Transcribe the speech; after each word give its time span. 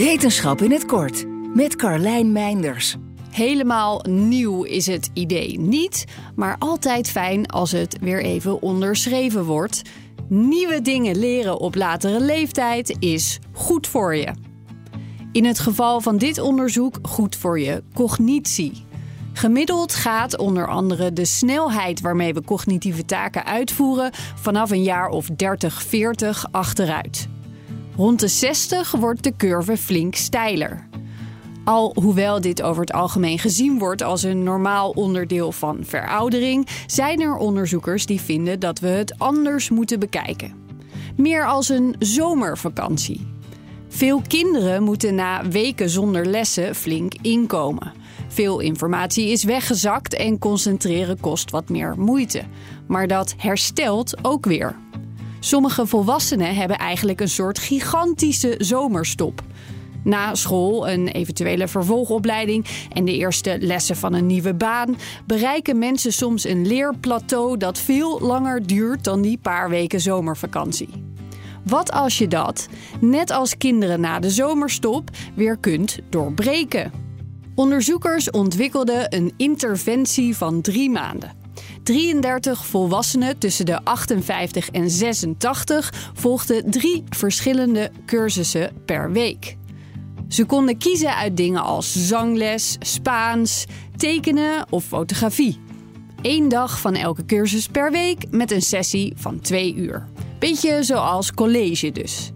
Wetenschap 0.00 0.62
in 0.62 0.70
het 0.70 0.86
kort 0.86 1.26
met 1.54 1.76
Carlijn 1.76 2.32
Meinders. 2.32 2.96
Helemaal 3.30 4.04
nieuw 4.08 4.62
is 4.62 4.86
het 4.86 5.10
idee 5.12 5.58
niet, 5.58 6.04
maar 6.34 6.56
altijd 6.58 7.10
fijn 7.10 7.46
als 7.46 7.72
het 7.72 7.98
weer 8.00 8.22
even 8.22 8.62
onderschreven 8.62 9.44
wordt. 9.44 9.82
Nieuwe 10.28 10.82
dingen 10.82 11.18
leren 11.18 11.58
op 11.58 11.74
latere 11.74 12.20
leeftijd 12.20 12.96
is 12.98 13.38
goed 13.52 13.86
voor 13.86 14.16
je. 14.16 14.34
In 15.32 15.44
het 15.44 15.58
geval 15.58 16.00
van 16.00 16.18
dit 16.18 16.38
onderzoek 16.38 16.98
goed 17.02 17.36
voor 17.36 17.60
je 17.60 17.82
cognitie. 17.94 18.84
Gemiddeld 19.32 19.94
gaat 19.94 20.38
onder 20.38 20.68
andere 20.68 21.12
de 21.12 21.24
snelheid 21.24 22.00
waarmee 22.00 22.34
we 22.34 22.44
cognitieve 22.44 23.04
taken 23.04 23.44
uitvoeren 23.44 24.10
vanaf 24.34 24.70
een 24.70 24.82
jaar 24.82 25.08
of 25.08 25.26
30, 25.26 25.82
40 25.82 26.46
achteruit. 26.50 27.29
Rond 28.00 28.20
de 28.20 28.28
60 28.28 28.90
wordt 28.90 29.22
de 29.24 29.36
curve 29.36 29.76
flink 29.76 30.14
steiler. 30.14 30.88
Al 31.64 31.96
hoewel 32.00 32.40
dit 32.40 32.62
over 32.62 32.80
het 32.80 32.92
algemeen 32.92 33.38
gezien 33.38 33.78
wordt 33.78 34.02
als 34.02 34.22
een 34.22 34.42
normaal 34.42 34.90
onderdeel 34.90 35.52
van 35.52 35.78
veroudering, 35.82 36.68
zijn 36.86 37.20
er 37.20 37.36
onderzoekers 37.36 38.06
die 38.06 38.20
vinden 38.20 38.60
dat 38.60 38.78
we 38.78 38.86
het 38.86 39.18
anders 39.18 39.70
moeten 39.70 39.98
bekijken. 39.98 40.54
Meer 41.16 41.46
als 41.46 41.68
een 41.68 41.94
zomervakantie. 41.98 43.26
Veel 43.88 44.22
kinderen 44.26 44.82
moeten 44.82 45.14
na 45.14 45.48
weken 45.48 45.90
zonder 45.90 46.26
lessen 46.26 46.74
flink 46.74 47.14
inkomen. 47.20 47.92
Veel 48.28 48.58
informatie 48.58 49.28
is 49.28 49.44
weggezakt 49.44 50.14
en 50.14 50.38
concentreren 50.38 51.20
kost 51.20 51.50
wat 51.50 51.68
meer 51.68 51.94
moeite. 51.98 52.42
Maar 52.86 53.06
dat 53.06 53.34
herstelt 53.36 54.24
ook 54.24 54.46
weer. 54.46 54.76
Sommige 55.40 55.86
volwassenen 55.86 56.54
hebben 56.54 56.78
eigenlijk 56.78 57.20
een 57.20 57.28
soort 57.28 57.58
gigantische 57.58 58.54
zomerstop. 58.58 59.42
Na 60.04 60.34
school, 60.34 60.88
een 60.88 61.08
eventuele 61.08 61.68
vervolgopleiding 61.68 62.66
en 62.92 63.04
de 63.04 63.16
eerste 63.16 63.56
lessen 63.60 63.96
van 63.96 64.14
een 64.14 64.26
nieuwe 64.26 64.54
baan 64.54 64.96
bereiken 65.26 65.78
mensen 65.78 66.12
soms 66.12 66.44
een 66.44 66.66
leerplateau 66.66 67.56
dat 67.56 67.78
veel 67.78 68.20
langer 68.20 68.66
duurt 68.66 69.04
dan 69.04 69.22
die 69.22 69.38
paar 69.38 69.68
weken 69.68 70.00
zomervakantie. 70.00 70.88
Wat 71.64 71.92
als 71.92 72.18
je 72.18 72.28
dat, 72.28 72.68
net 73.00 73.30
als 73.30 73.56
kinderen 73.56 74.00
na 74.00 74.18
de 74.18 74.30
zomerstop, 74.30 75.10
weer 75.34 75.56
kunt 75.56 75.98
doorbreken? 76.08 76.92
Onderzoekers 77.54 78.30
ontwikkelden 78.30 79.16
een 79.16 79.32
interventie 79.36 80.36
van 80.36 80.60
drie 80.60 80.90
maanden. 80.90 81.32
33 81.82 82.66
volwassenen 82.66 83.38
tussen 83.38 83.66
de 83.66 83.84
58 83.84 84.70
en 84.70 84.90
86 84.90 86.10
volgden 86.14 86.70
drie 86.70 87.04
verschillende 87.08 87.90
cursussen 88.06 88.72
per 88.84 89.12
week. 89.12 89.56
Ze 90.28 90.44
konden 90.44 90.78
kiezen 90.78 91.14
uit 91.16 91.36
dingen 91.36 91.62
als 91.62 92.06
zangles, 92.08 92.76
Spaans, 92.80 93.64
tekenen 93.96 94.66
of 94.70 94.84
fotografie. 94.84 95.60
Eén 96.22 96.48
dag 96.48 96.80
van 96.80 96.94
elke 96.94 97.24
cursus 97.24 97.66
per 97.66 97.90
week 97.90 98.24
met 98.30 98.50
een 98.50 98.62
sessie 98.62 99.12
van 99.16 99.40
twee 99.40 99.74
uur. 99.74 100.08
Beetje 100.38 100.82
zoals 100.82 101.32
college 101.32 101.92
dus. 101.92 102.30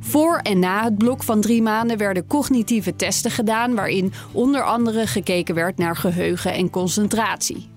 Voor 0.00 0.36
en 0.36 0.58
na 0.58 0.84
het 0.84 0.98
blok 0.98 1.22
van 1.22 1.40
drie 1.40 1.62
maanden 1.62 1.96
werden 1.98 2.26
cognitieve 2.26 2.96
testen 2.96 3.30
gedaan, 3.30 3.74
waarin 3.74 4.12
onder 4.32 4.62
andere 4.62 5.06
gekeken 5.06 5.54
werd 5.54 5.78
naar 5.78 5.96
geheugen 5.96 6.52
en 6.52 6.70
concentratie. 6.70 7.74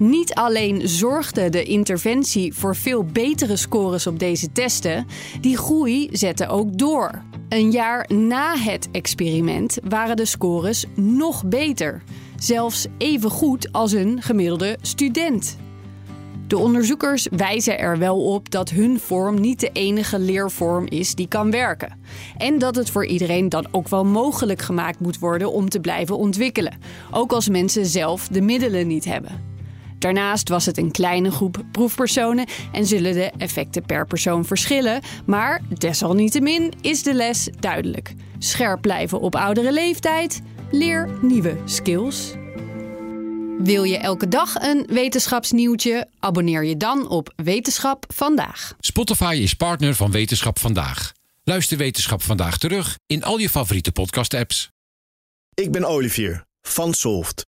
Niet 0.00 0.34
alleen 0.34 0.88
zorgde 0.88 1.48
de 1.48 1.62
interventie 1.62 2.54
voor 2.54 2.76
veel 2.76 3.04
betere 3.04 3.56
scores 3.56 4.06
op 4.06 4.18
deze 4.18 4.52
testen, 4.52 5.06
die 5.40 5.56
groei 5.56 6.08
zette 6.12 6.48
ook 6.48 6.78
door. 6.78 7.22
Een 7.48 7.70
jaar 7.70 8.10
na 8.12 8.56
het 8.56 8.88
experiment 8.92 9.78
waren 9.84 10.16
de 10.16 10.24
scores 10.24 10.86
nog 10.94 11.44
beter, 11.44 12.02
zelfs 12.38 12.86
even 12.98 13.30
goed 13.30 13.72
als 13.72 13.92
een 13.92 14.22
gemiddelde 14.22 14.78
student. 14.80 15.56
De 16.46 16.58
onderzoekers 16.58 17.28
wijzen 17.30 17.78
er 17.78 17.98
wel 17.98 18.24
op 18.24 18.50
dat 18.50 18.70
hun 18.70 19.00
vorm 19.00 19.40
niet 19.40 19.60
de 19.60 19.70
enige 19.72 20.18
leervorm 20.18 20.86
is 20.86 21.14
die 21.14 21.28
kan 21.28 21.50
werken. 21.50 22.00
En 22.36 22.58
dat 22.58 22.76
het 22.76 22.90
voor 22.90 23.06
iedereen 23.06 23.48
dan 23.48 23.66
ook 23.70 23.88
wel 23.88 24.04
mogelijk 24.04 24.62
gemaakt 24.62 25.00
moet 25.00 25.18
worden 25.18 25.52
om 25.52 25.68
te 25.68 25.80
blijven 25.80 26.16
ontwikkelen, 26.16 26.78
ook 27.10 27.32
als 27.32 27.48
mensen 27.48 27.86
zelf 27.86 28.28
de 28.28 28.40
middelen 28.40 28.86
niet 28.86 29.04
hebben. 29.04 29.49
Daarnaast 30.00 30.48
was 30.48 30.66
het 30.66 30.78
een 30.78 30.90
kleine 30.90 31.30
groep 31.30 31.64
proefpersonen 31.72 32.46
en 32.72 32.86
zullen 32.86 33.12
de 33.12 33.30
effecten 33.38 33.82
per 33.82 34.06
persoon 34.06 34.44
verschillen, 34.44 35.02
maar 35.26 35.62
desalniettemin 35.78 36.72
is 36.80 37.02
de 37.02 37.14
les 37.14 37.48
duidelijk. 37.58 38.14
Scherp 38.38 38.80
blijven 38.80 39.20
op 39.20 39.34
oudere 39.34 39.72
leeftijd, 39.72 40.42
leer 40.70 41.08
nieuwe 41.22 41.56
skills. 41.64 42.32
Wil 43.58 43.84
je 43.84 43.98
elke 43.98 44.28
dag 44.28 44.54
een 44.54 44.86
wetenschapsnieuwtje? 44.86 46.08
Abonneer 46.18 46.64
je 46.64 46.76
dan 46.76 47.08
op 47.08 47.32
Wetenschap 47.36 48.04
vandaag. 48.14 48.74
Spotify 48.78 49.38
is 49.42 49.54
partner 49.54 49.94
van 49.94 50.10
Wetenschap 50.10 50.58
vandaag. 50.58 51.12
Luister 51.44 51.76
Wetenschap 51.76 52.22
vandaag 52.22 52.58
terug 52.58 52.98
in 53.06 53.24
al 53.24 53.38
je 53.38 53.48
favoriete 53.48 53.92
podcast-apps. 53.92 54.70
Ik 55.54 55.72
ben 55.72 55.84
Olivier 55.84 56.44
van 56.62 56.94
Solft. 56.94 57.49